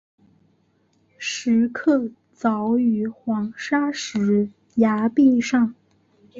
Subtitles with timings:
[1.19, 5.75] 石刻凿于黄砂石崖壁上。